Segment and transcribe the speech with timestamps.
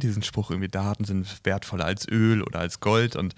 [0.00, 3.34] kennt diesen Spruch irgendwie, Daten sind wertvoller als Öl oder als Gold und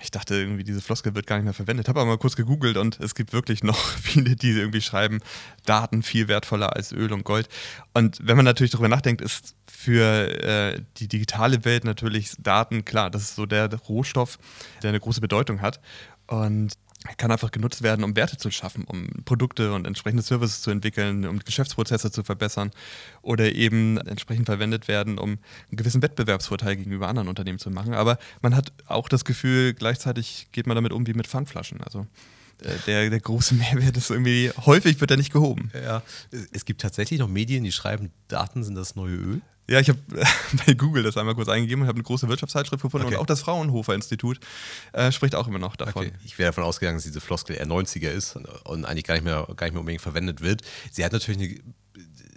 [0.00, 1.88] ich dachte irgendwie, diese Floskel wird gar nicht mehr verwendet.
[1.88, 5.20] Habe aber mal kurz gegoogelt und es gibt wirklich noch viele, die irgendwie schreiben,
[5.64, 7.48] Daten viel wertvoller als Öl und Gold.
[7.94, 10.04] Und wenn man natürlich darüber nachdenkt, ist für
[10.42, 14.38] äh, die digitale Welt natürlich Daten, klar, das ist so der Rohstoff,
[14.82, 15.80] der eine große Bedeutung hat.
[16.26, 16.72] Und
[17.16, 21.26] kann einfach genutzt werden, um Werte zu schaffen, um Produkte und entsprechende Services zu entwickeln,
[21.26, 22.70] um Geschäftsprozesse zu verbessern
[23.22, 27.94] oder eben entsprechend verwendet werden, um einen gewissen Wettbewerbsvorteil gegenüber anderen Unternehmen zu machen.
[27.94, 31.80] Aber man hat auch das Gefühl, gleichzeitig geht man damit um wie mit Pfandflaschen.
[31.82, 32.06] Also
[32.62, 35.70] äh, der, der große Mehrwert ist irgendwie, häufig wird er nicht gehoben.
[35.74, 36.02] Ja,
[36.52, 39.40] es gibt tatsächlich noch Medien, die schreiben, Daten sind das neue Öl.
[39.68, 39.98] Ja, ich habe
[40.66, 43.16] bei Google das einmal kurz eingegeben und habe eine große Wirtschaftszeitschrift gefunden okay.
[43.16, 44.38] und auch das Fraunhofer Institut
[44.92, 46.06] äh, spricht auch immer noch davon.
[46.06, 46.16] Okay.
[46.24, 49.24] Ich wäre davon ausgegangen, dass diese Floskel eher 90er ist und, und eigentlich gar nicht,
[49.24, 50.62] mehr, gar nicht mehr unbedingt verwendet wird.
[50.90, 51.60] Sie hat natürlich eine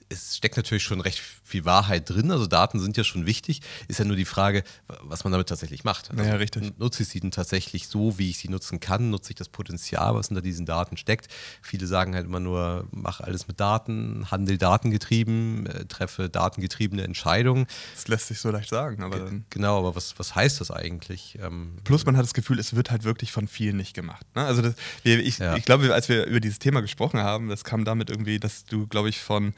[0.09, 2.31] es steckt natürlich schon recht viel Wahrheit drin.
[2.31, 3.61] Also Daten sind ja schon wichtig.
[3.87, 4.63] Ist ja nur die Frage,
[5.01, 6.09] was man damit tatsächlich macht.
[6.09, 6.77] Also ja, richtig.
[6.79, 9.11] Nutze ich sie denn tatsächlich so, wie ich sie nutzen kann?
[9.11, 11.27] Nutze ich das Potenzial, was hinter diesen Daten steckt?
[11.61, 17.67] Viele sagen halt immer nur, mach alles mit Daten, handel datengetrieben, äh, treffe datengetriebene Entscheidungen.
[17.93, 19.03] Das lässt sich so leicht sagen.
[19.03, 21.37] Aber genau, aber was, was heißt das eigentlich?
[21.41, 24.25] Ähm, Plus man hat das Gefühl, es wird halt wirklich von vielen nicht gemacht.
[24.35, 24.43] Ne?
[24.43, 24.73] Also das,
[25.03, 25.55] ich, ja.
[25.55, 28.87] ich glaube, als wir über dieses Thema gesprochen haben, das kam damit irgendwie, dass du,
[28.87, 29.53] glaube ich, von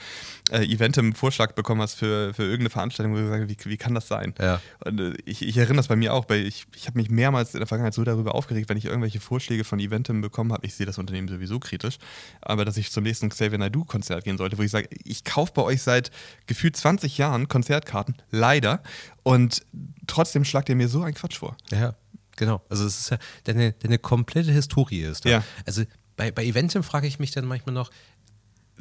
[0.51, 3.77] äh, Eventem einen Vorschlag bekommen hast für, für irgendeine Veranstaltung, wo du sagst, wie, wie
[3.77, 4.33] kann das sein?
[4.39, 4.61] Ja.
[4.83, 7.53] Und äh, ich, ich erinnere das bei mir auch, weil ich, ich habe mich mehrmals
[7.53, 10.65] in der Vergangenheit so darüber aufgeregt, wenn ich irgendwelche Vorschläge von Eventem bekommen habe.
[10.65, 11.97] Ich sehe das Unternehmen sowieso kritisch,
[12.41, 15.61] aber dass ich zum nächsten Xavier Naidoo-Konzert gehen sollte, wo ich sage, ich kaufe bei
[15.61, 16.11] euch seit
[16.47, 18.81] gefühlt 20 Jahren Konzertkarten, leider,
[19.23, 19.61] und
[20.07, 21.55] trotzdem schlagt ihr mir so einen Quatsch vor.
[21.71, 21.95] Ja.
[22.37, 25.29] Genau, also es ist ja deine, deine komplette Historie ist da.
[25.29, 25.43] Ja.
[25.65, 25.83] Also
[26.15, 27.89] bei, bei Eventim frage ich mich dann manchmal noch,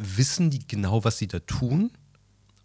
[0.00, 1.91] wissen die genau, was sie da tun?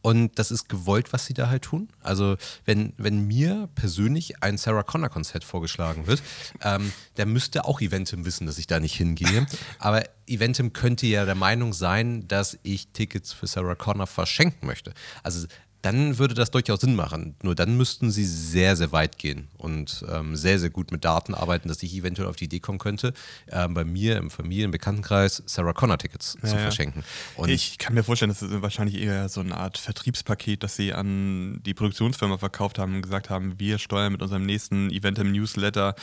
[0.06, 1.90] Und das ist gewollt, was sie da halt tun.
[2.03, 6.22] Also, wenn, wenn mir persönlich ein Sarah Connor-Konzert vorgeschlagen wird,
[6.62, 9.47] ähm, der müsste auch Eventim wissen, dass ich da nicht hingehe.
[9.79, 14.94] Aber Eventim könnte ja der Meinung sein, dass ich Tickets für Sarah Connor verschenken möchte.
[15.24, 15.47] Also,
[15.85, 17.35] dann würde das durchaus Sinn machen.
[17.44, 21.35] Nur dann müssten sie sehr, sehr weit gehen und ähm, sehr, sehr gut mit Daten
[21.35, 23.13] arbeiten, dass ich eventuell auf die Idee kommen könnte,
[23.51, 27.03] ähm, bei mir im Familien-, Bekanntenkreis Sarah Connor-Tickets ja, zu verschenken.
[27.35, 30.91] Und ich kann mir vorstellen, das ist wahrscheinlich eher so eine Art Vertriebspaket, das sie
[30.91, 35.31] an die Produktionsfirma verkauft haben und gesagt haben, wir steuern mit unserem nächsten Event im
[35.31, 35.94] Newsletter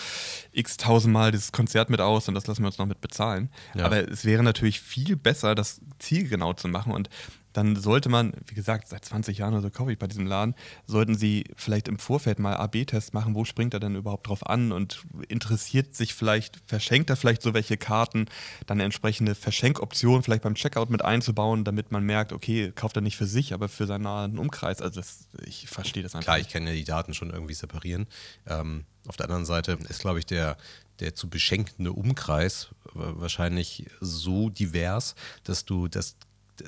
[0.53, 3.50] x tausendmal dieses Konzert mit aus und das lassen wir uns noch mit bezahlen.
[3.75, 3.87] Ja.
[3.87, 7.09] Aber es wäre natürlich viel besser, das zielgenau zu machen und
[7.53, 10.55] dann sollte man, wie gesagt, seit 20 Jahren oder so kaufe ich bei diesem Laden,
[10.87, 14.73] sollten sie vielleicht im Vorfeld mal AB-Tests machen, wo springt er denn überhaupt drauf an
[14.73, 18.27] und interessiert sich vielleicht, verschenkt er vielleicht so welche Karten,
[18.67, 23.17] dann entsprechende Verschenkoption vielleicht beim Checkout mit einzubauen, damit man merkt, okay, kauft er nicht
[23.17, 24.81] für sich, aber für seinen nahen Umkreis.
[24.81, 26.25] Also das, ich verstehe das einfach.
[26.25, 28.07] Klar, ich kann ja die Daten schon irgendwie separieren.
[28.47, 30.57] Ähm, auf der anderen Seite ist, glaube ich, der,
[31.01, 35.15] der zu beschenkende Umkreis wahrscheinlich so divers,
[35.45, 36.17] dass du das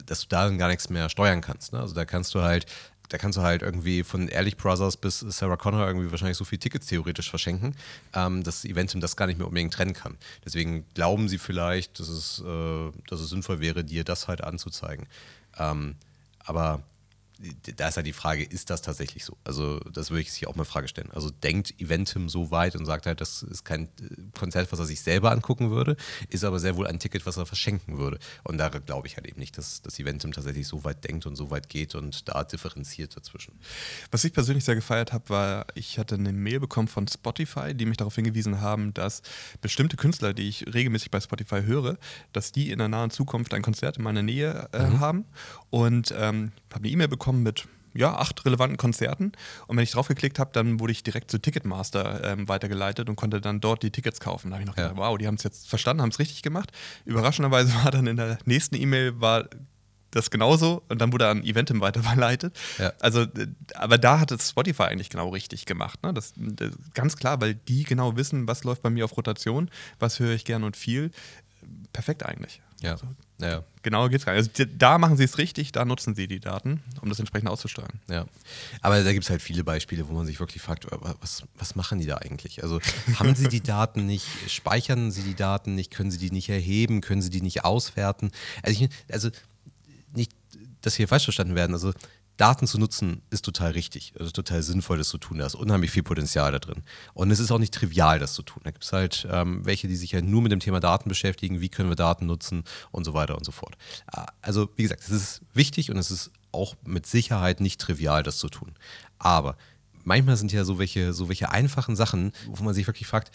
[0.06, 1.72] dass du darin gar nichts mehr steuern kannst.
[1.72, 1.81] Ne?
[1.81, 2.67] Also da kannst du halt,
[3.09, 6.61] da kannst du halt irgendwie von Ehrlich Brothers bis Sarah Connor irgendwie wahrscheinlich so viele
[6.61, 7.75] Tickets theoretisch verschenken,
[8.15, 10.17] ähm, dass Eventum das gar nicht mehr unbedingt trennen kann.
[10.45, 15.06] Deswegen glauben sie vielleicht, dass es, äh, dass es sinnvoll wäre, dir das halt anzuzeigen.
[15.59, 15.97] Ähm,
[16.45, 16.83] aber
[17.77, 19.37] da ist halt die Frage, ist das tatsächlich so?
[19.45, 21.11] Also, das würde ich sich auch mal Frage stellen.
[21.12, 23.89] Also, denkt Eventim so weit und sagt halt, das ist kein äh,
[24.39, 25.97] Konzert, was er sich selber angucken würde,
[26.28, 28.19] ist aber sehr wohl ein Ticket, was er verschenken würde.
[28.45, 31.37] Und da glaube ich halt eben nicht, dass, dass Eventim tatsächlich so weit denkt und
[31.37, 33.59] so weit geht und da differenziert dazwischen.
[34.11, 37.87] Was ich persönlich sehr gefeiert habe, war, ich hatte eine Mail bekommen von Spotify, die
[37.87, 39.22] mich darauf hingewiesen haben, dass
[39.61, 41.99] bestimmte Künstler, die ich regelmäßig bei Spotify höre,
[42.33, 45.01] dass die in der nahen Zukunft ein Konzert in meiner Nähe äh, mhm.
[45.01, 45.25] haben.
[45.71, 47.64] Und ähm, habe eine E-Mail bekommen bekommen mit
[47.94, 49.32] ja, acht relevanten Konzerten.
[49.66, 53.16] Und wenn ich drauf geklickt habe, dann wurde ich direkt zu Ticketmaster ähm, weitergeleitet und
[53.16, 54.50] konnte dann dort die Tickets kaufen.
[54.50, 54.88] Da habe ich noch ja.
[54.88, 56.71] gedacht, wow, die haben es jetzt verstanden, haben es richtig gemacht.
[57.04, 59.48] Überraschenderweise war dann in der nächsten E-Mail war
[60.10, 62.56] das genauso und dann wurde an Eventim weiterverleitet.
[62.78, 62.92] Ja.
[63.00, 63.27] Also,
[63.74, 66.03] aber da hat es Spotify eigentlich genau richtig gemacht.
[66.03, 66.12] Ne?
[66.12, 70.20] Das, das, ganz klar, weil die genau wissen, was läuft bei mir auf Rotation, was
[70.20, 71.10] höre ich gern und viel.
[71.92, 72.60] Perfekt eigentlich.
[72.84, 72.92] Ja.
[72.92, 73.07] Also,
[73.41, 73.65] ja.
[73.83, 74.59] Genau geht es gar nicht.
[74.59, 78.01] Also da machen sie es richtig, da nutzen sie die Daten, um das entsprechend auszusteuern.
[78.09, 78.27] Ja.
[78.81, 80.86] Aber da gibt es halt viele Beispiele, wo man sich wirklich fragt,
[81.21, 82.63] was, was machen die da eigentlich?
[82.63, 82.81] Also
[83.19, 87.01] haben sie die Daten nicht, speichern sie die Daten nicht, können sie die nicht erheben,
[87.01, 88.31] können sie die nicht auswerten?
[88.63, 89.30] Also, ich, also
[90.15, 90.33] nicht,
[90.86, 91.72] dass hier falsch verstanden werden.
[91.72, 91.92] Also
[92.36, 95.39] Daten zu nutzen ist total richtig, also total sinnvoll, das zu tun.
[95.39, 96.83] Da ist unheimlich viel Potenzial da drin.
[97.13, 98.60] Und es ist auch nicht trivial, das zu tun.
[98.65, 101.09] Da gibt es halt ähm, welche, die sich ja halt nur mit dem Thema Daten
[101.09, 103.77] beschäftigen, wie können wir Daten nutzen und so weiter und so fort.
[104.13, 108.25] Äh, also, wie gesagt, es ist wichtig und es ist auch mit Sicherheit nicht trivial,
[108.25, 108.75] das zu tun.
[109.19, 109.57] Aber
[110.03, 113.30] manchmal sind ja so welche, so welche einfachen Sachen, wo man sich wirklich fragt,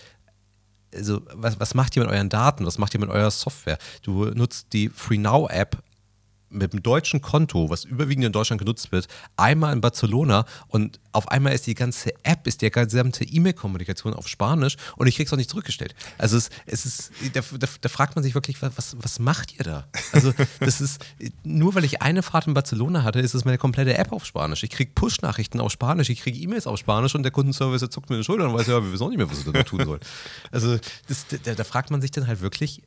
[0.93, 2.65] also was, was macht ihr mit euren Daten?
[2.65, 3.77] Was macht ihr mit eurer Software?
[4.01, 5.83] Du nutzt die FreeNow-App
[6.49, 9.07] mit dem deutschen Konto, was überwiegend in Deutschland genutzt wird,
[9.37, 14.27] einmal in Barcelona und auf einmal ist die ganze App, ist die gesamte E-Mail-Kommunikation auf
[14.27, 15.95] Spanisch und ich krieg's auch nicht zurückgestellt.
[16.17, 19.63] Also es, es ist, da, da, da, fragt man sich wirklich, was, was macht ihr
[19.63, 19.87] da?
[20.11, 21.03] Also das ist,
[21.43, 24.63] nur weil ich eine Fahrt in Barcelona hatte, ist es meine komplette App auf Spanisch.
[24.63, 28.17] Ich kriege Push-Nachrichten auf Spanisch, ich kriege E-Mails auf Spanisch und der Kundenservice zuckt mir
[28.17, 29.99] den Schultern und weiß ja, wir wissen auch nicht mehr, was er da tun soll.
[30.51, 32.83] Also das, da, da fragt man sich dann halt wirklich,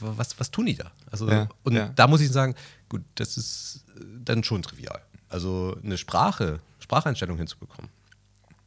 [0.00, 0.90] was, was tun die da?
[1.10, 1.88] Also, ja, und ja.
[1.88, 2.54] da muss ich sagen,
[2.88, 3.84] gut, das ist
[4.24, 5.00] dann schon trivial.
[5.28, 7.90] Also eine Sprache, Spracheinstellung hinzubekommen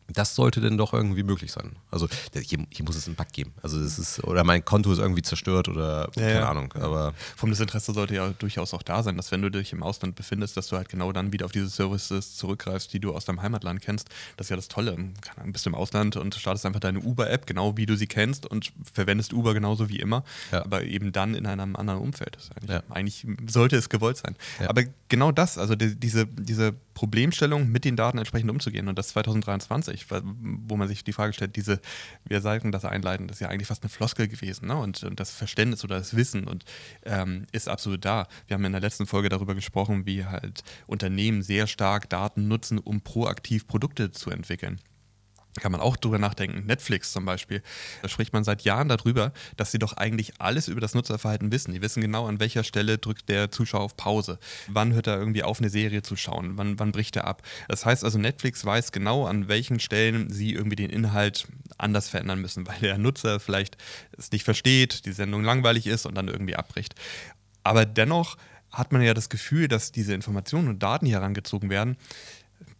[0.07, 1.75] das sollte denn doch irgendwie möglich sein.
[1.89, 3.53] Also hier, hier, muss es einen Bug geben.
[3.61, 6.49] Also es ist, oder mein Konto ist irgendwie zerstört oder ja, keine ja.
[6.49, 6.73] Ahnung.
[6.73, 10.15] Aber Vom Desinteresse sollte ja durchaus auch da sein, dass wenn du dich im Ausland
[10.15, 13.41] befindest, dass du halt genau dann wieder auf diese Services zurückgreifst, die du aus deinem
[13.41, 14.09] Heimatland kennst.
[14.37, 14.95] Das ist ja das Tolle.
[14.95, 18.07] Keine Ahnung, bist du im Ausland und startest einfach deine Uber-App, genau wie du sie
[18.07, 20.63] kennst und verwendest Uber genauso wie immer, ja.
[20.63, 22.37] aber eben dann in einem anderen Umfeld.
[22.55, 24.35] Eigentlich, eigentlich, sollte es gewollt sein.
[24.67, 29.09] Aber genau das, also die, diese, diese Problemstellung, mit den Daten entsprechend umzugehen und das
[29.09, 31.79] 2023, wo man sich die Frage stellt, diese,
[32.25, 34.77] wir sagen das einleiten, das ist ja eigentlich fast eine Floskel gewesen ne?
[34.77, 36.65] und, und das Verständnis oder das Wissen und
[37.03, 38.27] ähm, ist absolut da.
[38.47, 42.79] Wir haben in der letzten Folge darüber gesprochen, wie halt Unternehmen sehr stark Daten nutzen,
[42.79, 44.79] um proaktiv Produkte zu entwickeln
[45.59, 46.65] kann man auch drüber nachdenken.
[46.65, 47.61] Netflix zum Beispiel.
[48.01, 51.73] Da spricht man seit Jahren darüber, dass sie doch eigentlich alles über das Nutzerverhalten wissen.
[51.73, 54.39] Die wissen genau, an welcher Stelle drückt der Zuschauer auf Pause.
[54.67, 56.57] Wann hört er irgendwie auf, eine Serie zu schauen?
[56.57, 57.43] Wann, wann bricht er ab?
[57.67, 61.47] Das heißt also, Netflix weiß genau, an welchen Stellen sie irgendwie den Inhalt
[61.77, 63.77] anders verändern müssen, weil der Nutzer vielleicht
[64.17, 66.95] es nicht versteht, die Sendung langweilig ist und dann irgendwie abbricht.
[67.63, 68.37] Aber dennoch
[68.71, 71.95] hat man ja das Gefühl, dass diese Informationen und Daten hier herangezogen werden,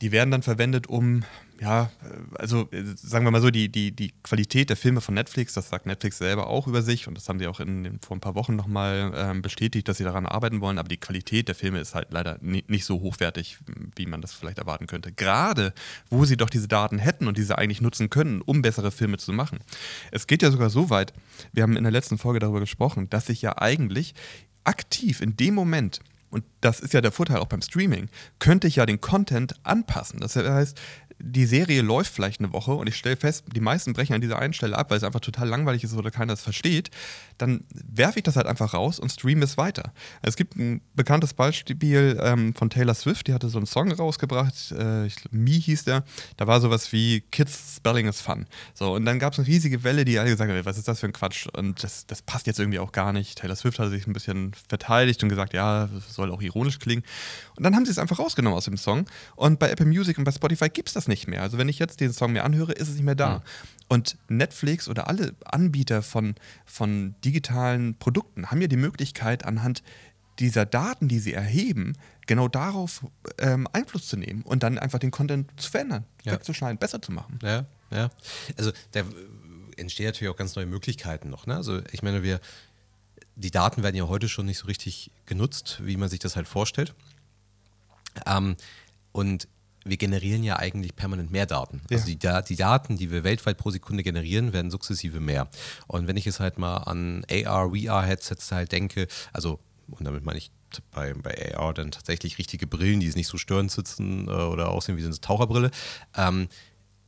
[0.02, 1.24] die werden dann verwendet, um
[1.64, 1.90] ja,
[2.36, 5.70] also äh, sagen wir mal so, die, die, die Qualität der Filme von Netflix, das
[5.70, 8.36] sagt Netflix selber auch über sich und das haben sie auch in, vor ein paar
[8.36, 11.96] Wochen nochmal ähm, bestätigt, dass sie daran arbeiten wollen, aber die Qualität der Filme ist
[11.96, 13.60] halt leider nicht so hochwertig,
[13.96, 15.14] wie man das vielleicht erwarten könnte.
[15.14, 15.74] Gerade
[16.10, 19.32] wo sie doch diese Daten hätten und diese eigentlich nutzen können, um bessere Filme zu
[19.32, 19.60] machen.
[20.12, 21.14] Es geht ja sogar so weit,
[21.54, 24.16] wir haben in der letzten Folge darüber gesprochen, dass sich ja eigentlich
[24.66, 26.02] aktiv in dem Moment
[26.34, 28.10] und das ist ja der Vorteil auch beim Streaming,
[28.40, 30.20] könnte ich ja den Content anpassen.
[30.20, 30.82] Das heißt,
[31.26, 34.40] die Serie läuft vielleicht eine Woche und ich stelle fest, die meisten brechen an dieser
[34.40, 36.92] einen Stelle ab, weil es einfach total langweilig ist oder keiner es versteht,
[37.38, 39.94] dann werfe ich das halt einfach raus und streame es weiter.
[40.22, 44.74] Es gibt ein bekanntes Beispiel ähm, von Taylor Swift, die hatte so einen Song rausgebracht,
[44.78, 46.04] äh, ich, Me hieß der,
[46.36, 48.46] da war sowas wie Kids Spelling is Fun.
[48.74, 51.00] So, und dann gab es eine riesige Welle, die alle gesagt haben, was ist das
[51.00, 53.38] für ein Quatsch und das, das passt jetzt irgendwie auch gar nicht.
[53.38, 57.04] Taylor Swift hatte sich ein bisschen verteidigt und gesagt, ja, das soll auch ironisch klingen.
[57.56, 59.06] Und dann haben sie es einfach rausgenommen aus dem Song
[59.38, 61.42] und bei Apple Music und bei Spotify gibt es das nicht mehr.
[61.42, 63.38] Also wenn ich jetzt den Song mir anhöre, ist es nicht mehr da.
[63.38, 63.42] Mhm.
[63.90, 69.84] Und Netflix oder alle Anbieter von, von digitalen Produkten haben ja die Möglichkeit, anhand
[70.40, 71.94] dieser Daten, die sie erheben,
[72.26, 73.06] genau darauf
[73.38, 76.34] ähm, Einfluss zu nehmen und dann einfach den Content zu verändern, ja.
[76.34, 77.40] wegzuschneiden, besser zu machen.
[77.44, 78.10] Ja, ja.
[78.58, 79.04] Also da
[79.78, 81.46] entstehen natürlich auch ganz neue Möglichkeiten noch.
[81.46, 81.56] Ne?
[81.56, 82.40] Also ich meine, wir,
[83.36, 86.48] die Daten werden ja heute schon nicht so richtig genutzt, wie man sich das halt
[86.48, 86.96] vorstellt.
[88.26, 88.56] Ähm,
[89.12, 89.48] und
[89.86, 91.82] wir generieren ja eigentlich permanent mehr Daten.
[91.90, 91.98] Ja.
[91.98, 95.48] Also die, die, Daten, die wir weltweit pro Sekunde generieren, werden sukzessive mehr.
[95.88, 100.38] Und wenn ich jetzt halt mal an AR, VR-Headsets halt denke, also, und damit meine
[100.38, 100.52] ich
[100.92, 104.98] bei, bei AR dann tatsächlich richtige Brillen, die nicht so störend sitzen äh, oder aussehen
[104.98, 105.72] wie eine Taucherbrille,
[106.16, 106.48] ähm,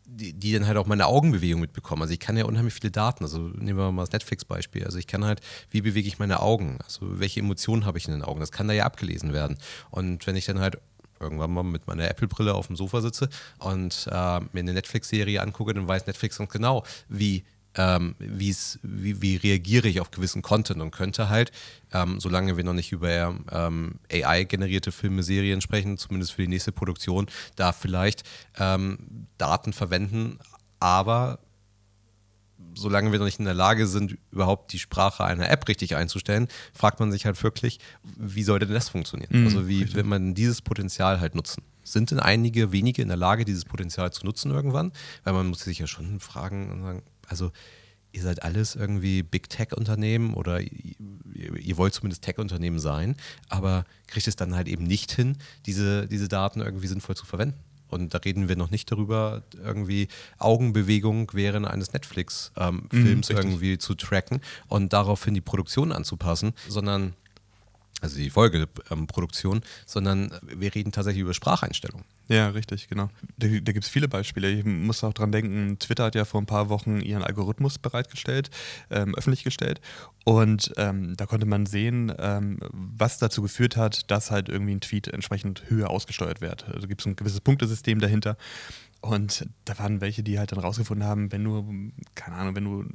[0.08, 2.04] die, die, dann halt auch meine Augenbewegung mitbekommen.
[2.04, 3.24] Also ich kann ja unheimlich viele Daten.
[3.24, 4.86] Also nehmen wir mal das Netflix-Beispiel.
[4.86, 5.42] Also ich kann halt,
[5.72, 6.78] wie bewege ich meine Augen?
[6.84, 8.40] Also welche Emotionen habe ich in den Augen?
[8.40, 9.58] Das kann da ja abgelesen werden.
[9.90, 10.78] Und wenn ich dann halt
[11.20, 13.30] irgendwann mal mit meiner Apple-Brille auf dem Sofa sitze
[13.60, 17.44] und äh, mir eine Netflix-Serie angucke, dann weiß Netflix ganz genau, wie
[17.78, 21.52] ähm, wie, wie reagiere ich auf gewissen Content und könnte halt,
[21.94, 26.72] ähm, solange wir noch nicht über ähm, AI-generierte Filme, Serien sprechen, zumindest für die nächste
[26.72, 28.24] Produktion, da vielleicht
[28.58, 30.40] ähm, Daten verwenden,
[30.80, 31.40] aber
[32.76, 36.48] solange wir noch nicht in der Lage sind, überhaupt die Sprache einer App richtig einzustellen,
[36.74, 37.80] fragt man sich halt wirklich,
[38.18, 39.42] wie soll denn das funktionieren?
[39.42, 39.96] Mhm, also wie richtig.
[39.96, 41.64] will man dieses Potenzial halt nutzen?
[41.84, 44.92] Sind denn einige wenige in der Lage, dieses Potenzial zu nutzen irgendwann?
[45.24, 47.52] Weil man muss sich ja schon fragen und sagen, also
[48.12, 50.96] ihr seid alles irgendwie Big Tech-Unternehmen oder ihr,
[51.34, 53.16] ihr, wollt zumindest Tech-Unternehmen sein,
[53.50, 57.60] aber kriegt es dann halt eben nicht hin, diese, diese Daten irgendwie sinnvoll zu verwenden.
[57.90, 63.78] Und da reden wir noch nicht darüber, irgendwie Augenbewegung während eines Netflix-Films ähm, mhm, irgendwie
[63.78, 67.14] zu tracken und daraufhin die Produktion anzupassen, sondern
[68.02, 72.06] also die Folgeproduktion, sondern wir reden tatsächlich über Spracheinstellungen.
[72.28, 73.10] Ja, richtig, genau.
[73.38, 74.50] Da, da gibt es viele Beispiele.
[74.50, 78.50] Ich muss auch dran denken, Twitter hat ja vor ein paar Wochen ihren Algorithmus bereitgestellt,
[78.90, 79.80] ähm, öffentlich gestellt.
[80.24, 84.82] Und ähm, da konnte man sehen, ähm, was dazu geführt hat, dass halt irgendwie ein
[84.82, 86.68] Tweet entsprechend höher ausgesteuert wird.
[86.68, 88.36] Also gibt es ein gewisses Punktesystem dahinter.
[89.02, 92.86] Und da waren welche, die halt dann rausgefunden haben, wenn du, keine Ahnung, wenn du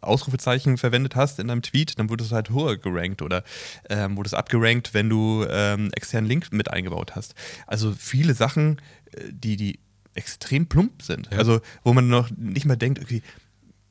[0.00, 3.44] Ausrufezeichen verwendet hast in deinem Tweet, dann wurdest du halt höher gerankt oder
[3.90, 7.34] ähm, wurdest abgerankt, wenn du ähm, externen Link mit eingebaut hast.
[7.66, 8.80] Also viele Sachen,
[9.12, 9.80] äh, die, die
[10.14, 11.28] extrem plump sind.
[11.30, 11.38] Ja.
[11.38, 13.22] Also wo man noch nicht mal denkt, okay,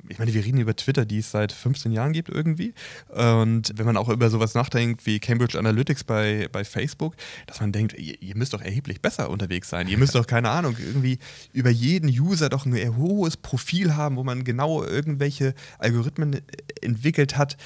[0.10, 2.74] ich meine, wir reden über Twitter, die es seit 15 Jahren gibt irgendwie.
[3.10, 7.72] Und wenn man auch über sowas nachdenkt wie Cambridge Analytics bei, bei Facebook, dass man
[7.72, 9.88] denkt, ihr, ihr müsst doch erheblich besser unterwegs sein.
[9.88, 11.20] Ihr müsst doch, keine Ahnung, irgendwie
[11.54, 16.42] über jeden User doch ein hohes Profil haben, wo man genau irgendwelche Algorithmen
[16.82, 17.58] entwickelt hat,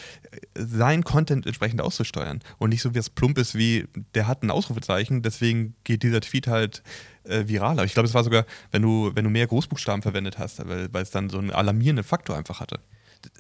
[0.56, 2.40] sein Content entsprechend auszusteuern.
[2.58, 6.22] Und nicht so wie es plump ist, wie der hat ein Ausrufezeichen, deswegen geht dieser
[6.22, 6.84] Tweet halt
[7.24, 7.84] äh, viraler.
[7.84, 11.04] Ich glaube, es war sogar, wenn du, wenn du mehr Großbuchstaben verwendet hast, weil, weil
[11.04, 12.80] es dann so einen alarmierenden Faktor einfach hatte.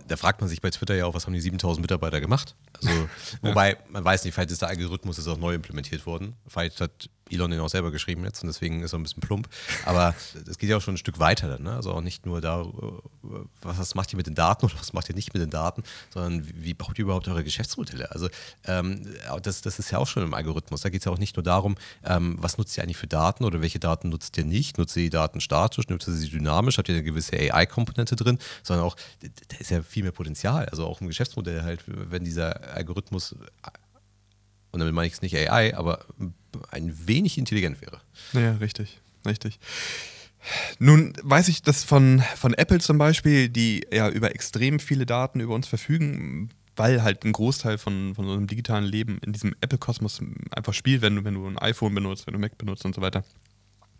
[0.07, 2.55] Da fragt man sich bei Twitter ja auch, was haben die 7000 Mitarbeiter gemacht?
[2.73, 2.91] Also,
[3.41, 6.35] wobei, man weiß nicht, vielleicht ist der Algorithmus ist auch neu implementiert worden.
[6.47, 9.47] Vielleicht hat Elon den auch selber geschrieben jetzt und deswegen ist er ein bisschen plump.
[9.85, 10.15] Aber
[10.49, 11.63] es geht ja auch schon ein Stück weiter dann.
[11.63, 11.75] Ne?
[11.75, 12.65] Also auch nicht nur da,
[13.61, 15.83] was macht ihr mit den Daten oder was macht ihr nicht mit den Daten,
[16.13, 18.11] sondern wie baut ihr überhaupt eure Geschäftsmodelle?
[18.11, 18.29] Also
[18.65, 19.07] ähm,
[19.43, 20.81] das, das ist ja auch schon im Algorithmus.
[20.81, 23.43] Da geht es ja auch nicht nur darum, ähm, was nutzt ihr eigentlich für Daten
[23.43, 24.77] oder welche Daten nutzt ihr nicht?
[24.77, 28.37] Nutzt ihr die Daten statisch, nutzt ihr sie dynamisch, habt ihr eine gewisse AI-Komponente drin,
[28.63, 30.65] sondern auch, da ist ja viel mehr Potenzial.
[30.69, 33.35] Also auch im Geschäftsmodell halt, wenn dieser Algorithmus
[34.71, 36.05] und damit meine ich es nicht AI, aber
[36.69, 38.01] ein wenig intelligent wäre.
[38.33, 39.59] Ja, richtig, richtig.
[40.79, 45.39] Nun weiß ich das von, von Apple zum Beispiel, die ja über extrem viele Daten
[45.39, 50.21] über uns verfügen, weil halt ein Großteil von, von unserem digitalen Leben in diesem Apple-Kosmos
[50.51, 53.01] einfach spielt, wenn du, wenn du ein iPhone benutzt, wenn du Mac benutzt und so
[53.01, 53.23] weiter.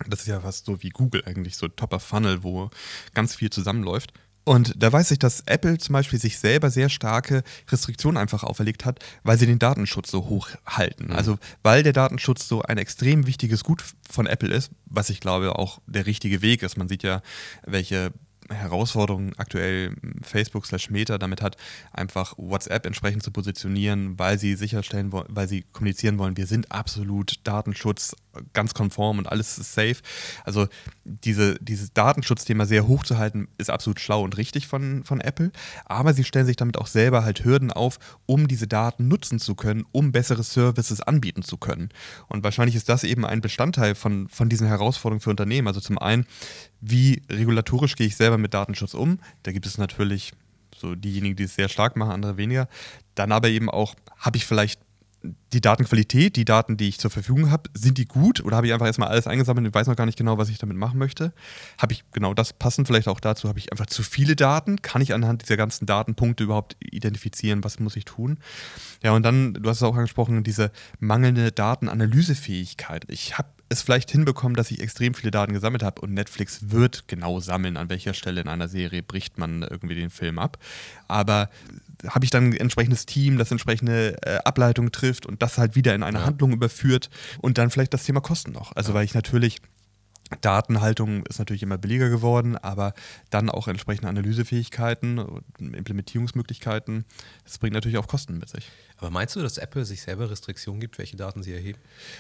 [0.08, 2.72] Das ist ja fast so wie Google eigentlich, so Topper Funnel, wo
[3.14, 4.14] ganz viel zusammenläuft.
[4.44, 8.86] Und da weiß ich, dass Apple zum Beispiel sich selber sehr starke Restriktionen einfach auferlegt
[8.86, 11.08] hat, weil sie den Datenschutz so hoch halten.
[11.08, 11.12] Mhm.
[11.16, 15.58] Also weil der Datenschutz so ein extrem wichtiges Gut von Apple ist, was ich glaube
[15.58, 16.78] auch der richtige Weg ist.
[16.78, 17.22] Man sieht ja,
[17.66, 18.12] welche
[18.50, 21.58] Herausforderung aktuell Facebook slash Meta damit hat,
[21.92, 26.72] einfach WhatsApp entsprechend zu positionieren, weil sie sicherstellen wollen, weil sie kommunizieren wollen, wir sind
[26.72, 28.16] absolut Datenschutz
[28.54, 29.98] ganz konform und alles ist safe.
[30.46, 30.68] Also
[31.04, 35.52] diese, dieses Datenschutzthema sehr hoch zu halten, ist absolut schlau und richtig von, von Apple.
[35.86, 39.56] Aber sie stellen sich damit auch selber halt Hürden auf, um diese Daten nutzen zu
[39.56, 41.90] können, um bessere Services anbieten zu können.
[42.28, 45.68] Und wahrscheinlich ist das eben ein Bestandteil von, von diesen Herausforderungen für Unternehmen.
[45.68, 46.26] Also zum einen,
[46.80, 49.20] wie regulatorisch gehe ich selber mit Datenschutz um?
[49.44, 50.34] Da gibt es natürlich
[50.76, 52.68] so diejenigen, die es sehr stark machen, andere weniger.
[53.16, 54.80] Dann aber eben auch, habe ich vielleicht
[55.54, 58.74] die Datenqualität, die Daten, die ich zur Verfügung habe, sind die gut oder habe ich
[58.74, 61.34] einfach erstmal alles eingesammelt und weiß noch gar nicht genau, was ich damit machen möchte?
[61.78, 64.82] Habe ich genau das passend vielleicht auch dazu, habe ich einfach zu viele Daten?
[64.82, 68.40] Kann ich anhand dieser ganzen Datenpunkte überhaupt identifizieren, was muss ich tun?
[69.04, 73.06] Ja, und dann, du hast es auch angesprochen, diese mangelnde Datenanalysefähigkeit.
[73.08, 77.08] Ich habe es vielleicht hinbekommen, dass ich extrem viele Daten gesammelt habe und Netflix wird
[77.08, 80.58] genau sammeln, an welcher Stelle in einer Serie bricht man irgendwie den Film ab.
[81.08, 81.50] Aber
[82.08, 85.96] habe ich dann ein entsprechendes Team, das entsprechende äh, Ableitung trifft und das halt wieder
[85.96, 86.26] in eine ja.
[86.26, 87.10] Handlung überführt
[87.40, 88.76] und dann vielleicht das Thema Kosten noch.
[88.76, 88.96] Also ja.
[88.96, 89.62] weil ich natürlich
[90.40, 92.94] Datenhaltung ist natürlich immer billiger geworden, aber
[93.30, 95.20] dann auch entsprechende Analysefähigkeiten,
[95.60, 97.06] Implementierungsmöglichkeiten,
[97.44, 98.70] das bringt natürlich auch Kosten mit sich.
[98.98, 101.80] Aber meinst du, dass Apple sich selber Restriktionen gibt, welche Daten sie erheben?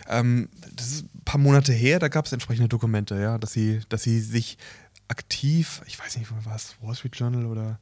[0.09, 3.81] Ähm, das ist ein paar Monate her, da gab es entsprechende Dokumente, ja, dass sie,
[3.89, 4.57] dass sie sich
[5.11, 7.79] aktiv, ich weiß nicht, was, Wall Street Journal oder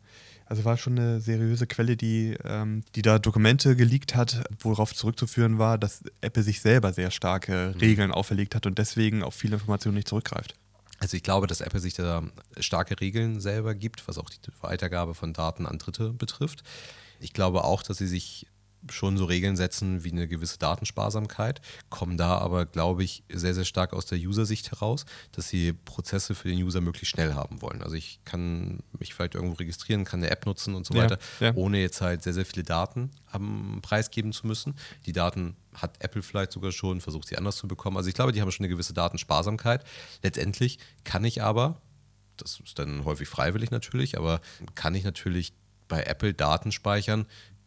[0.47, 5.59] also war schon eine seriöse Quelle, die, ähm, die da Dokumente geleakt hat, worauf zurückzuführen
[5.59, 7.79] war, dass Apple sich selber sehr starke mhm.
[7.79, 10.55] Regeln auferlegt hat und deswegen auf viele Informationen nicht zurückgreift.
[10.97, 12.23] Also ich glaube, dass Apple sich da
[12.59, 16.63] starke Regeln selber gibt, was auch die Weitergabe von Daten an Dritte betrifft.
[17.19, 18.47] Ich glaube auch, dass sie sich
[18.89, 23.65] schon so Regeln setzen wie eine gewisse Datensparsamkeit, kommen da aber, glaube ich, sehr, sehr
[23.65, 27.81] stark aus der User-Sicht heraus, dass sie Prozesse für den User möglichst schnell haben wollen.
[27.81, 31.19] Also ich kann mich vielleicht irgendwo registrieren, kann eine App nutzen und so ja, weiter,
[31.39, 31.53] ja.
[31.55, 34.75] ohne jetzt halt sehr, sehr viele Daten am Preis geben zu müssen.
[35.05, 37.97] Die Daten hat Apple vielleicht sogar schon, versucht sie anders zu bekommen.
[37.97, 39.83] Also ich glaube, die haben schon eine gewisse Datensparsamkeit.
[40.23, 41.81] Letztendlich kann ich aber,
[42.37, 44.41] das ist dann häufig freiwillig natürlich, aber
[44.75, 45.53] kann ich natürlich
[45.87, 47.25] bei Apple Daten speichern,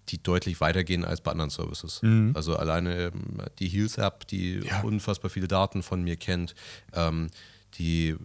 [0.08, 2.02] die deutlich weitergehen als bei anderen Services.
[2.02, 2.32] Mhm.
[2.34, 4.80] Also alleine ähm, die Heals-App, die ja.
[4.82, 6.54] unfassbar viele Daten von mir kennt,
[6.92, 7.28] ähm,
[7.74, 8.16] die,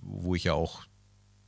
[0.00, 0.84] wo ich ja auch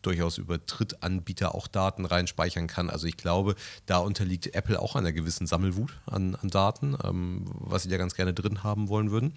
[0.02, 2.90] durchaus über Drittanbieter auch Daten reinspeichern kann.
[2.90, 7.82] Also ich glaube, da unterliegt Apple auch einer gewissen Sammelwut an, an Daten, ähm, was
[7.82, 9.34] sie da ganz gerne drin haben wollen würden.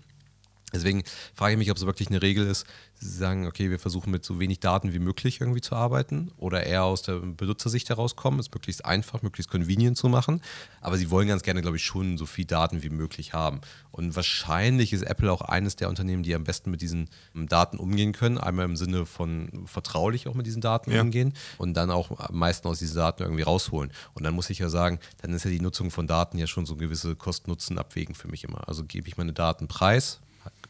[0.74, 2.66] Deswegen frage ich mich, ob es wirklich eine Regel ist,
[3.02, 6.66] Sie sagen, okay, wir versuchen mit so wenig Daten wie möglich irgendwie zu arbeiten oder
[6.66, 10.42] eher aus der Benutzersicht herauskommen, es möglichst einfach, möglichst convenient zu machen.
[10.82, 13.62] Aber sie wollen ganz gerne, glaube ich, schon so viel Daten wie möglich haben.
[13.92, 17.78] Und wahrscheinlich ist Apple auch eines der Unternehmen, die am besten mit diesen ähm, Daten
[17.78, 18.38] umgehen können.
[18.38, 21.02] Einmal im Sinne von vertraulich auch mit diesen Daten ja.
[21.02, 23.94] umgehen und dann auch am meisten aus diesen Daten irgendwie rausholen.
[24.14, 26.66] Und dann muss ich ja sagen, dann ist ja die Nutzung von Daten ja schon
[26.66, 28.68] so gewisse Kosten-Nutzen abwägen für mich immer.
[28.68, 30.20] Also gebe ich meine Daten preis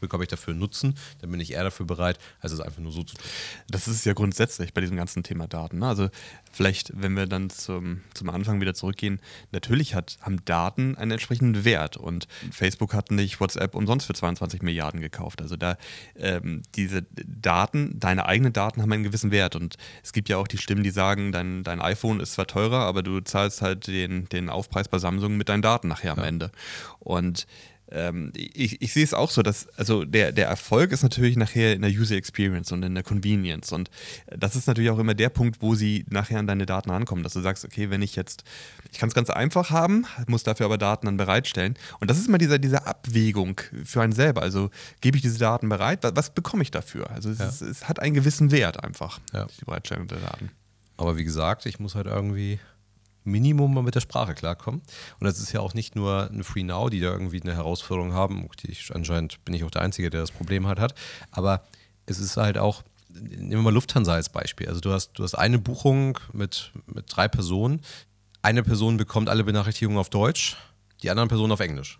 [0.00, 3.02] bekomme ich dafür Nutzen, dann bin ich eher dafür bereit, als es einfach nur so
[3.02, 3.24] zu tun.
[3.68, 5.78] Das ist ja grundsätzlich bei diesem ganzen Thema Daten.
[5.78, 5.86] Ne?
[5.86, 6.08] Also
[6.50, 9.20] vielleicht, wenn wir dann zum, zum Anfang wieder zurückgehen,
[9.52, 14.62] natürlich hat, haben Daten einen entsprechenden Wert und Facebook hat nicht WhatsApp umsonst für 22
[14.62, 15.40] Milliarden gekauft.
[15.42, 15.76] Also da
[16.16, 20.48] ähm, diese Daten, deine eigenen Daten haben einen gewissen Wert und es gibt ja auch
[20.48, 24.28] die Stimmen, die sagen, dein, dein iPhone ist zwar teurer, aber du zahlst halt den,
[24.28, 26.24] den Aufpreis bei Samsung mit deinen Daten nachher am ja.
[26.24, 26.50] Ende.
[26.98, 27.46] Und
[27.92, 31.74] ähm, ich, ich sehe es auch so, dass also der, der Erfolg ist natürlich nachher
[31.74, 33.72] in der User Experience und in der Convenience.
[33.72, 33.90] Und
[34.26, 37.32] das ist natürlich auch immer der Punkt, wo sie nachher an deine Daten rankommen, dass
[37.32, 38.44] du sagst, okay, wenn ich jetzt,
[38.92, 41.74] ich kann es ganz einfach haben, muss dafür aber Daten dann bereitstellen.
[42.00, 44.42] Und das ist immer diese, diese Abwägung für einen selber.
[44.42, 44.70] Also
[45.00, 47.10] gebe ich diese Daten bereit, was, was bekomme ich dafür?
[47.10, 47.48] Also es, ja.
[47.48, 49.46] ist, es, hat einen gewissen Wert einfach, ja.
[49.60, 50.50] die Bereitstellung der Daten.
[50.96, 52.60] Aber wie gesagt, ich muss halt irgendwie
[53.24, 54.80] Minimum mal mit der Sprache klarkommen.
[55.18, 58.12] Und das ist ja auch nicht nur ein Free Now, die da irgendwie eine Herausforderung
[58.12, 58.48] haben.
[58.62, 60.94] Ich, anscheinend bin ich auch der Einzige, der das Problem hat, hat.
[61.30, 61.64] Aber
[62.06, 64.68] es ist halt auch, nehmen wir mal Lufthansa als Beispiel.
[64.68, 67.80] Also du hast, du hast eine Buchung mit, mit drei Personen.
[68.42, 70.56] Eine Person bekommt alle Benachrichtigungen auf Deutsch,
[71.02, 71.98] die anderen Personen auf Englisch.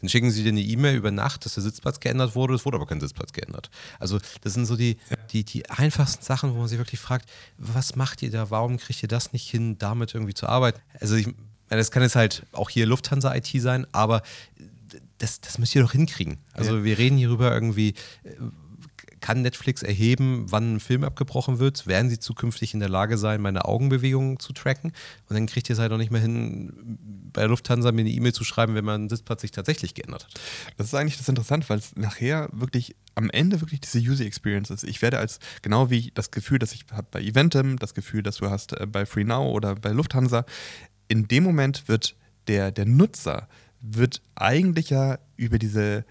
[0.00, 2.76] Dann schicken sie dir eine E-Mail über Nacht, dass der Sitzplatz geändert wurde, es wurde
[2.76, 3.70] aber kein Sitzplatz geändert.
[3.98, 4.98] Also das sind so die,
[5.32, 9.02] die, die einfachsten Sachen, wo man sich wirklich fragt, was macht ihr da, warum kriegt
[9.02, 10.80] ihr das nicht hin, damit irgendwie zu arbeiten?
[11.00, 11.28] Also ich,
[11.68, 14.22] das kann jetzt halt auch hier Lufthansa-IT sein, aber
[15.18, 16.38] das, das müsst ihr doch hinkriegen.
[16.52, 16.84] Also ja.
[16.84, 17.94] wir reden hierüber irgendwie,
[19.26, 21.88] kann Netflix erheben, wann ein Film abgebrochen wird?
[21.88, 24.92] Werden sie zukünftig in der Lage sein, meine Augenbewegungen zu tracken?
[25.28, 26.72] Und dann kriegt ihr es halt auch nicht mehr hin,
[27.32, 30.34] bei der Lufthansa mir eine E-Mail zu schreiben, wenn mein Sitzplatz sich tatsächlich geändert hat.
[30.76, 34.70] Das ist eigentlich das Interessante, weil es nachher wirklich am Ende wirklich diese User Experience
[34.70, 34.84] ist.
[34.84, 38.36] Ich werde als, genau wie das Gefühl, das ich habe bei Eventim, das Gefühl, das
[38.36, 40.46] du hast äh, bei FreeNow oder bei Lufthansa,
[41.08, 42.14] in dem Moment wird
[42.46, 43.48] der, der Nutzer
[43.80, 46.04] wird eigentlich ja über diese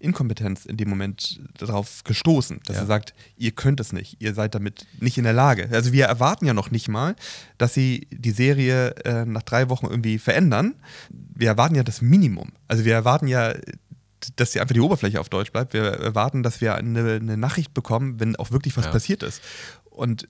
[0.00, 2.82] Inkompetenz in dem Moment darauf gestoßen, dass ja.
[2.82, 5.68] er sagt, ihr könnt es nicht, ihr seid damit nicht in der Lage.
[5.70, 7.14] Also wir erwarten ja noch nicht mal,
[7.58, 10.74] dass sie die Serie äh, nach drei Wochen irgendwie verändern.
[11.10, 12.52] Wir erwarten ja das Minimum.
[12.66, 13.54] Also wir erwarten ja,
[14.36, 15.72] dass sie einfach die Oberfläche auf Deutsch bleibt.
[15.72, 18.90] Wir erwarten, dass wir eine, eine Nachricht bekommen, wenn auch wirklich was ja.
[18.90, 19.42] passiert ist.
[19.90, 20.28] Und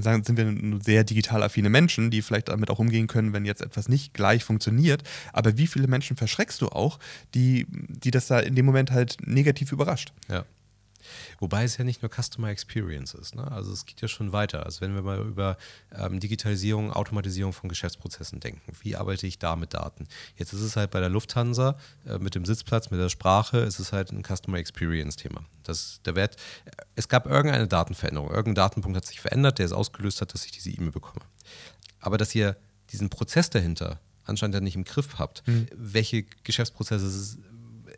[0.00, 3.62] sagen, sind wir sehr digital affine Menschen, die vielleicht damit auch umgehen können, wenn jetzt
[3.62, 5.02] etwas nicht gleich funktioniert.
[5.32, 6.98] Aber wie viele Menschen verschreckst du auch,
[7.34, 10.12] die, die das da in dem Moment halt negativ überrascht?
[10.28, 10.44] Ja.
[11.38, 13.34] Wobei es ja nicht nur Customer Experience ist.
[13.34, 13.50] Ne?
[13.50, 14.64] Also es geht ja schon weiter.
[14.64, 15.56] Also wenn wir mal über
[15.96, 20.06] ähm, Digitalisierung, Automatisierung von Geschäftsprozessen denken, wie arbeite ich da mit Daten?
[20.36, 23.78] Jetzt ist es halt bei der Lufthansa äh, mit dem Sitzplatz, mit der Sprache, ist
[23.78, 25.44] es halt ein Customer Experience-Thema.
[26.04, 26.36] der Wert,
[26.96, 30.52] es gab irgendeine Datenveränderung, irgendein Datenpunkt hat sich verändert, der es ausgelöst hat, dass ich
[30.52, 31.24] diese E-Mail bekomme.
[32.00, 32.56] Aber dass ihr
[32.90, 35.66] diesen Prozess dahinter anscheinend ja nicht im Griff habt, mhm.
[35.74, 37.38] welche Geschäftsprozesse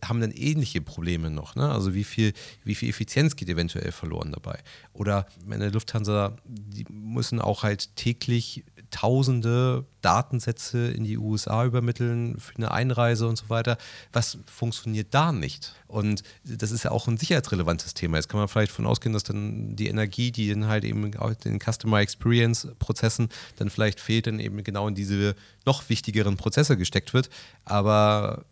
[0.04, 1.54] haben dann ähnliche Probleme noch.
[1.54, 1.68] Ne?
[1.68, 2.32] Also wie viel,
[2.64, 4.58] wie viel Effizienz geht eventuell verloren dabei?
[4.92, 12.56] Oder meine Lufthansa, die müssen auch halt täglich tausende Datensätze in die USA übermitteln für
[12.56, 13.76] eine Einreise und so weiter.
[14.12, 15.74] Was funktioniert da nicht?
[15.86, 18.16] Und das ist ja auch ein sicherheitsrelevantes Thema.
[18.16, 21.12] Jetzt kann man vielleicht davon ausgehen, dass dann die Energie, die dann halt eben in
[21.44, 25.34] den Customer Experience Prozessen dann vielleicht fehlt, dann eben genau in diese
[25.66, 27.30] noch wichtigeren Prozesse gesteckt wird.
[27.64, 28.44] Aber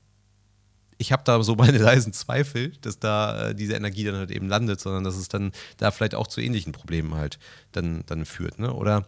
[0.98, 4.48] ich habe da so meine leisen Zweifel, dass da äh, diese Energie dann halt eben
[4.48, 7.38] landet, sondern dass es dann da vielleicht auch zu ähnlichen Problemen halt
[7.72, 8.58] dann, dann führt.
[8.58, 8.72] Ne?
[8.72, 9.06] Oder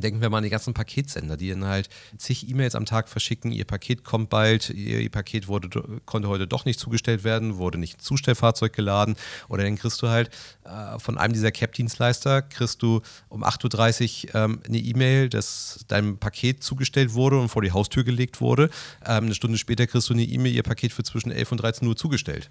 [0.00, 3.52] Denken wir mal an die ganzen Paketsender, die dann halt zig E-Mails am Tag verschicken,
[3.52, 5.68] ihr Paket kommt bald, ihr, Paket wurde,
[6.04, 9.16] konnte heute doch nicht zugestellt werden, wurde nicht ins Zustellfahrzeug geladen
[9.48, 10.30] oder dann kriegst du halt
[10.64, 16.18] äh, von einem dieser Cap-Dienstleister, kriegst du um 8.30 Uhr ähm, eine E-Mail, dass dein
[16.18, 18.70] Paket zugestellt wurde und vor die Haustür gelegt wurde.
[19.04, 21.88] Ähm, eine Stunde später kriegst du eine E-Mail, ihr Paket wird zwischen 11 und 13
[21.88, 22.50] Uhr zugestellt.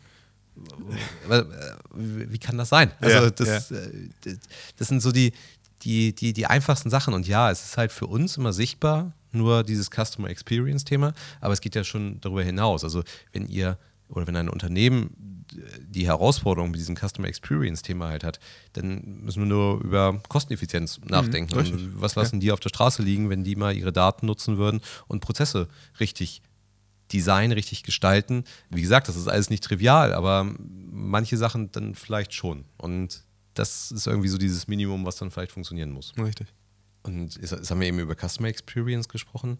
[1.29, 1.43] Äh,
[1.93, 2.91] wie kann das sein?
[3.01, 3.77] Also ja, das, ja.
[3.77, 4.37] Äh,
[4.77, 5.33] das sind so die,
[5.83, 7.13] die, die, die einfachsten Sachen.
[7.13, 11.61] Und ja, es ist halt für uns immer sichtbar, nur dieses Customer Experience-Thema, aber es
[11.61, 12.83] geht ja schon darüber hinaus.
[12.83, 13.77] Also, wenn ihr
[14.09, 15.37] oder wenn ein Unternehmen
[15.79, 18.39] die Herausforderung mit diesem Customer Experience Thema halt hat,
[18.73, 21.53] dann müssen wir nur über Kosteneffizienz mhm, nachdenken.
[21.53, 24.57] Mhm, und was lassen die auf der Straße liegen, wenn die mal ihre Daten nutzen
[24.57, 25.67] würden und Prozesse
[25.99, 26.41] richtig
[27.13, 28.43] Design richtig gestalten.
[28.69, 30.45] Wie gesagt, das ist alles nicht trivial, aber
[30.91, 32.65] manche Sachen dann vielleicht schon.
[32.77, 33.23] Und
[33.57, 36.13] das ist irgendwie so dieses Minimum, was dann vielleicht funktionieren muss.
[36.17, 36.47] Richtig.
[37.03, 39.57] Und jetzt haben wir eben über Customer Experience gesprochen.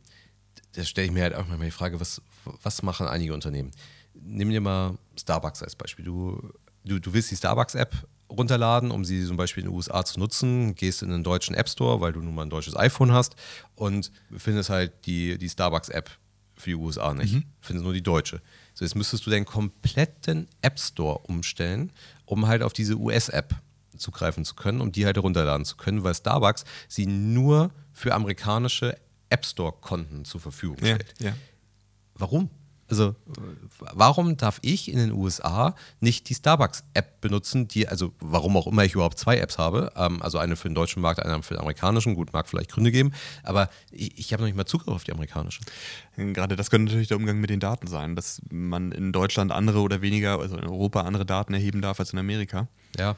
[0.73, 2.21] Da stelle ich mir halt auch mal die Frage, was,
[2.62, 3.71] was machen einige Unternehmen?
[4.13, 6.03] Nimm dir mal Starbucks als Beispiel.
[6.03, 6.51] Du,
[6.83, 10.75] du, du willst die Starbucks-App runterladen, um sie zum Beispiel in den USA zu nutzen,
[10.75, 13.36] gehst in den deutschen App Store, weil du nun mal ein deutsches iPhone hast
[13.75, 16.10] und findest halt die, die Starbucks-App
[16.55, 17.36] für die USA nicht.
[17.36, 17.43] Mhm.
[17.62, 18.41] Findest nur die deutsche.
[18.73, 21.93] So, jetzt müsstest du deinen kompletten App Store umstellen,
[22.25, 23.55] um halt auf diese US-App
[23.97, 28.97] zugreifen zu können, um die halt herunterladen zu können, weil Starbucks sie nur für amerikanische
[29.29, 31.13] App Store-Konten zur Verfügung stellt.
[31.19, 31.33] Ja, ja.
[32.15, 32.49] Warum?
[32.89, 33.15] Also,
[33.79, 38.86] warum darf ich in den USA nicht die Starbucks-App benutzen, die, also warum auch immer
[38.86, 41.60] ich überhaupt zwei Apps habe, ähm, also eine für den deutschen Markt, eine für den
[41.60, 43.12] amerikanischen, gut, mag vielleicht Gründe geben,
[43.43, 45.62] aber ich, ich habe noch nicht mal Zugriff auf die amerikanische.
[46.15, 49.81] Gerade das könnte natürlich der Umgang mit den Daten sein, dass man in Deutschland andere
[49.81, 52.69] oder weniger, also in Europa andere Daten erheben darf als in Amerika.
[52.97, 53.17] Ja,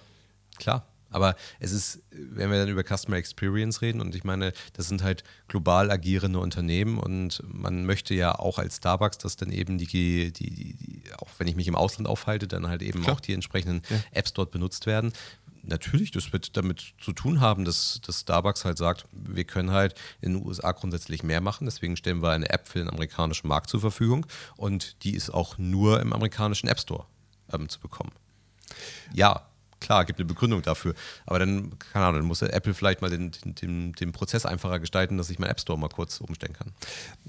[0.60, 0.86] klar.
[1.12, 5.04] Aber es ist, wenn wir dann über Customer Experience reden, und ich meine, das sind
[5.04, 10.32] halt global agierende Unternehmen und man möchte ja auch als Starbucks, dass dann eben die,
[10.32, 13.16] die, die auch wenn ich mich im Ausland aufhalte, dann halt eben Klar.
[13.16, 13.98] auch die entsprechenden ja.
[14.12, 15.14] Apps dort benutzt werden.
[15.62, 19.94] Natürlich, das wird damit zu tun haben, dass, dass Starbucks halt sagt, wir können halt
[20.22, 23.70] in den USA grundsätzlich mehr machen, deswegen stellen wir eine App für den amerikanischen Markt
[23.70, 27.06] zur Verfügung und die ist auch nur im amerikanischen App Store
[27.52, 28.12] ähm, zu bekommen.
[29.14, 30.94] Ja, klar, gibt eine Begründung dafür.
[31.26, 35.18] Aber dann, keine Ahnung, dann muss Apple vielleicht mal den, den, den Prozess einfacher gestalten,
[35.18, 36.72] dass ich meinen App Store mal kurz umstellen kann.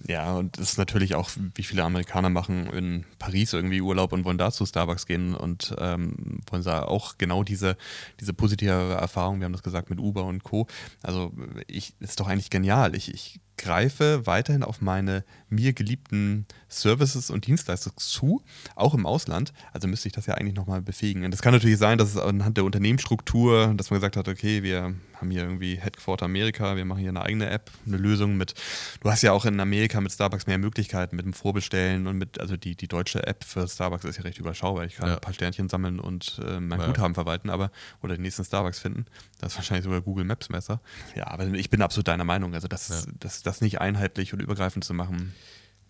[0.06, 4.24] Ja, und das ist natürlich auch, wie viele Amerikaner machen in Paris irgendwie Urlaub und
[4.24, 7.76] wollen da zu Starbucks gehen und ähm, wollen da auch genau diese,
[8.20, 10.66] diese positive Erfahrung, wir haben das gesagt, mit Uber und Co.
[11.02, 11.32] Also
[11.66, 12.94] ich, ist doch eigentlich genial.
[12.94, 18.42] Ich, ich greife weiterhin auf meine mir geliebten Services und Dienstleistungen zu,
[18.75, 19.53] auch im Ausland.
[19.73, 21.25] Also müsste ich das ja eigentlich nochmal befähigen.
[21.25, 24.62] Und das kann natürlich sein, dass es anhand der Unternehmensstruktur, dass man gesagt hat, okay,
[24.62, 28.54] wir haben hier irgendwie Headquarter Amerika, wir machen hier eine eigene App, eine Lösung mit,
[29.00, 32.40] du hast ja auch in Amerika mit Starbucks mehr Möglichkeiten mit dem Vorbestellen und mit,
[32.40, 34.85] also die, die deutsche App für Starbucks ist ja recht überschaubar.
[34.85, 35.14] Ich kann ja.
[35.14, 36.87] ein paar Sternchen sammeln und äh, mein ja.
[36.87, 37.70] Guthaben verwalten, aber
[38.02, 39.06] oder den nächsten Starbucks finden.
[39.40, 40.80] Das ist wahrscheinlich sogar Google Maps Messer.
[41.14, 42.54] Ja, aber ich bin absolut deiner Meinung.
[42.54, 43.12] Also das, ja.
[43.18, 45.35] das, das nicht einheitlich und übergreifend zu machen.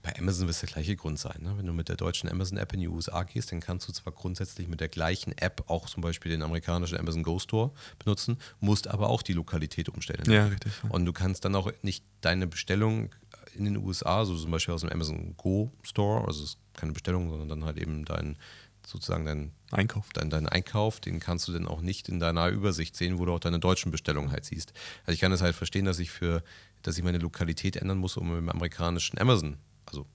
[0.02, 1.42] Bei Amazon wird es der gleiche Grund sein.
[1.42, 1.54] Ne?
[1.58, 4.66] Wenn du mit der deutschen Amazon-App in die USA gehst, dann kannst du zwar grundsätzlich
[4.66, 9.10] mit der gleichen App auch zum Beispiel den amerikanischen Amazon Go Store benutzen, musst aber
[9.10, 10.30] auch die Lokalität umstellen.
[10.30, 10.72] Ja, richtig.
[10.82, 10.90] Ja.
[10.90, 13.10] Und du kannst dann auch nicht deine Bestellung
[13.54, 16.92] in den USA, so zum Beispiel aus dem Amazon Go Store, also es ist keine
[16.92, 18.38] Bestellung, sondern dann halt eben dein
[18.86, 20.08] sozusagen dein Einkauf.
[20.14, 23.32] Dein, dein Einkauf, den kannst du dann auch nicht in deiner Übersicht sehen, wo du
[23.32, 24.72] auch deine deutschen Bestellungen halt siehst.
[25.02, 26.42] Also ich kann es halt verstehen, dass ich für,
[26.82, 30.06] dass ich meine Lokalität ändern muss, um im amerikanischen Amazon also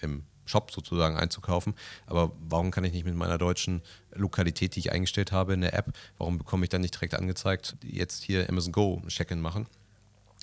[0.00, 1.74] im Shop sozusagen einzukaufen.
[2.06, 3.82] Aber warum kann ich nicht mit meiner deutschen
[4.14, 7.76] Lokalität, die ich eingestellt habe in der App, warum bekomme ich dann nicht direkt angezeigt,
[7.82, 9.66] jetzt hier Amazon Go Check-in machen?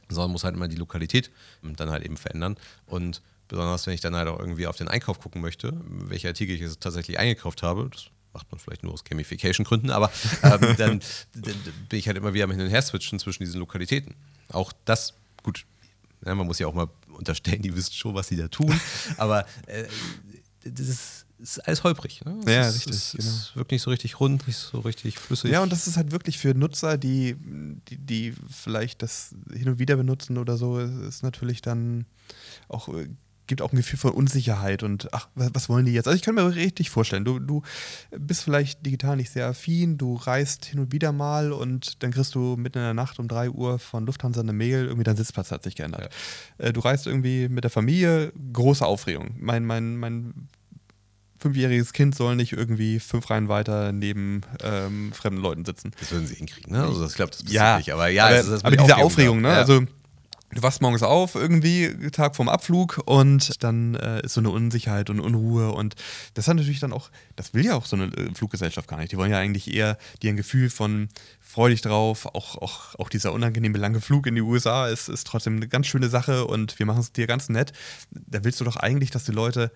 [0.09, 1.29] Sondern muss halt immer die Lokalität
[1.61, 2.55] dann halt eben verändern.
[2.85, 6.55] Und besonders wenn ich dann halt auch irgendwie auf den Einkauf gucken möchte, welche Artikel
[6.55, 10.11] ich jetzt tatsächlich eingekauft habe, das macht man vielleicht nur aus Gamification-Gründen, aber
[10.43, 11.55] ähm, dann, dann,
[11.89, 14.15] bin ich halt immer wieder am Hin und Her switchen zwischen diesen Lokalitäten.
[14.51, 15.13] Auch das,
[15.43, 15.65] gut,
[16.25, 18.73] ja, man muss ja auch mal unterstellen, die wissen schon, was sie da tun.
[19.17, 19.86] Aber äh,
[20.63, 22.23] das ist, ist, alles holprig.
[22.25, 22.39] Ne?
[22.47, 22.95] Ja, ist, richtig.
[22.95, 23.30] Es genau.
[23.30, 25.51] ist, wirkt nicht so richtig rund, nicht so richtig flüssig.
[25.51, 27.36] Ja, und das ist halt wirklich für Nutzer, die,
[27.89, 32.06] die, die vielleicht das hin und wieder benutzen oder so, ist natürlich dann
[32.67, 33.08] auch äh,
[33.47, 36.07] gibt auch ein Gefühl von Unsicherheit und ach, was wollen die jetzt?
[36.07, 37.63] Also ich kann mir richtig vorstellen, du, du
[38.12, 42.36] bist vielleicht digital nicht sehr affin, du reist hin und wieder mal und dann kriegst
[42.36, 45.51] du mitten in der Nacht um 3 Uhr von Lufthansa eine Mail, irgendwie dein Sitzplatz
[45.51, 46.13] hat sich geändert.
[46.60, 46.65] Ja.
[46.65, 49.36] Äh, du reist irgendwie mit der Familie, große Aufregung.
[49.39, 50.47] Mein, mein, mein
[51.39, 55.91] fünfjähriges Kind soll nicht irgendwie fünf Reihen weiter neben ähm, fremden Leuten sitzen.
[55.99, 56.83] Das würden sie hinkriegen, ne?
[56.83, 59.49] Also das klappt das ja, nicht, aber ja, aber, aber diese Aufregung, ne?
[59.49, 59.55] Ja.
[59.55, 59.83] Also
[60.51, 65.10] du wachst morgens auf, irgendwie, Tag vorm Abflug, und dann äh, ist so eine Unsicherheit
[65.10, 65.71] und Unruhe.
[65.71, 65.95] Und
[66.33, 69.12] das hat natürlich dann auch, das will ja auch so eine äh, Fluggesellschaft gar nicht.
[69.12, 72.25] Die wollen ja eigentlich eher dir ein Gefühl von freu dich drauf.
[72.27, 75.88] Auch, auch, auch dieser unangenehme lange Flug in die USA ist, ist trotzdem eine ganz
[75.88, 77.73] schöne Sache und wir machen es dir ganz nett.
[78.12, 79.71] Da willst du doch eigentlich, dass die Leute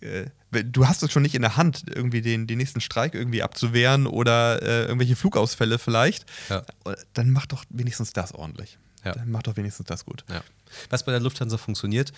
[0.00, 3.42] äh, du hast es schon nicht in der Hand, irgendwie den, den nächsten Streik irgendwie
[3.42, 6.24] abzuwehren oder äh, irgendwelche Flugausfälle vielleicht.
[6.48, 6.64] Ja.
[7.12, 8.78] Dann mach doch wenigstens das ordentlich.
[9.04, 9.12] Ja.
[9.12, 10.24] Dann macht doch wenigstens das gut.
[10.28, 10.42] Ja.
[10.90, 12.12] Was bei der Lufthansa funktioniert,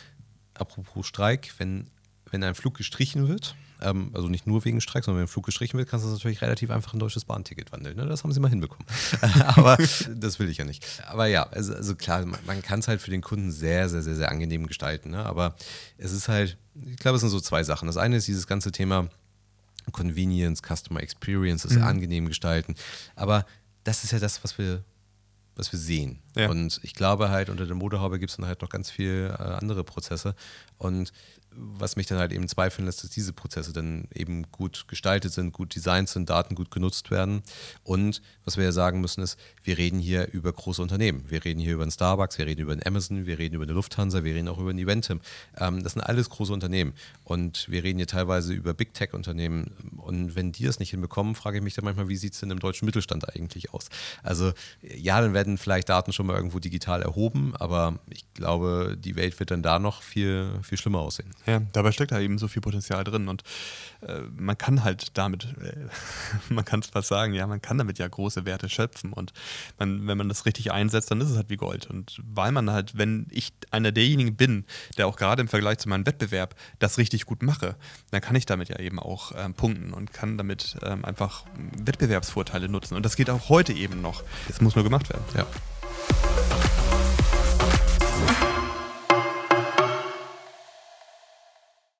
[0.55, 1.90] apropos Streik, wenn
[2.35, 5.47] wenn ein Flug gestrichen wird, ähm, also nicht nur wegen Streik, sondern wenn ein Flug
[5.47, 7.97] gestrichen wird, kannst du natürlich relativ einfach ein deutsches Bahnticket wandeln.
[7.97, 8.07] Ne?
[8.07, 8.87] Das haben sie mal hinbekommen.
[9.47, 9.79] Aber
[10.14, 10.85] das will ich ja nicht.
[11.07, 14.03] Aber ja, also, also klar, man, man kann es halt für den Kunden sehr, sehr,
[14.03, 15.11] sehr, sehr angenehm gestalten.
[15.11, 15.25] Ne?
[15.25, 15.55] Aber
[15.97, 17.87] es ist halt, ich glaube, es sind so zwei Sachen.
[17.87, 19.09] Das eine ist dieses ganze Thema
[19.92, 21.83] Convenience, Customer Experience, das mhm.
[21.83, 22.75] angenehm gestalten.
[23.14, 23.47] Aber
[23.85, 24.83] das ist ja das, was wir
[25.56, 26.20] was wir sehen.
[26.36, 26.50] Ja.
[26.50, 29.32] Und ich glaube halt, unter der Modehaube gibt es dann halt noch ganz viele äh,
[29.32, 30.34] andere Prozesse.
[30.78, 31.12] Und
[31.56, 35.52] was mich dann halt eben zweifeln lässt, dass diese Prozesse dann eben gut gestaltet sind,
[35.52, 37.42] gut designt sind, Daten gut genutzt werden.
[37.82, 41.24] Und was wir ja sagen müssen ist, wir reden hier über große Unternehmen.
[41.28, 43.72] Wir reden hier über einen Starbucks, wir reden über einen Amazon, wir reden über eine
[43.72, 45.20] Lufthansa, wir reden auch über ein Eventim.
[45.58, 46.94] Ähm, das sind alles große Unternehmen.
[47.24, 49.72] Und wir reden hier teilweise über Big Tech-Unternehmen.
[49.96, 52.50] Und wenn die das nicht hinbekommen, frage ich mich dann manchmal, wie sieht es denn
[52.50, 53.88] im deutschen Mittelstand eigentlich aus?
[54.22, 59.16] Also ja, dann werden vielleicht Daten schon mal irgendwo digital erhoben, aber ich glaube, die
[59.16, 61.30] Welt wird dann da noch viel, viel schlimmer aussehen.
[61.46, 63.42] Ja, dabei steckt da eben so viel Potenzial drin und
[64.00, 65.74] äh, man kann halt damit, äh,
[66.52, 69.33] man kann es fast sagen, ja, man kann damit ja große Werte schöpfen und
[69.78, 71.87] man, wenn man das richtig einsetzt, dann ist es halt wie Gold.
[71.87, 74.64] Und weil man halt, wenn ich einer derjenigen bin,
[74.96, 77.76] der auch gerade im Vergleich zu meinem Wettbewerb das richtig gut mache,
[78.11, 81.44] dann kann ich damit ja eben auch ähm, punkten und kann damit ähm, einfach
[81.78, 82.96] Wettbewerbsvorteile nutzen.
[82.96, 84.22] Und das geht auch heute eben noch.
[84.48, 85.24] Es muss nur gemacht werden.
[85.37, 85.46] Ja.